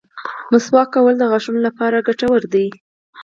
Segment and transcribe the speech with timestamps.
[0.51, 2.67] مسواک کول د غاښونو لپاره ګټور دي.